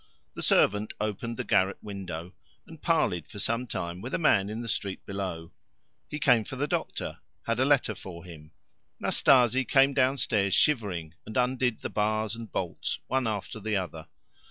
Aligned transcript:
The 0.33 0.41
servant 0.41 0.93
opened 0.99 1.37
the 1.37 1.43
garret 1.43 1.77
window 1.83 2.33
and 2.65 2.81
parleyed 2.81 3.27
for 3.27 3.37
some 3.37 3.67
time 3.67 4.01
with 4.01 4.15
a 4.15 4.17
man 4.17 4.49
in 4.49 4.63
the 4.63 4.67
street 4.67 5.05
below. 5.05 5.51
He 6.09 6.17
came 6.17 6.43
for 6.43 6.55
the 6.55 6.65
doctor, 6.65 7.19
had 7.43 7.59
a 7.59 7.65
letter 7.65 7.93
for 7.93 8.25
him. 8.25 8.51
Natasie 8.99 9.63
came 9.63 9.93
downstairs 9.93 10.55
shivering 10.55 11.13
and 11.23 11.37
undid 11.37 11.81
the 11.81 11.89
bars 11.91 12.35
and 12.35 12.51
bolts 12.51 12.97
one 13.05 13.27
after 13.27 13.59
the 13.59 13.77
other. 13.77 14.07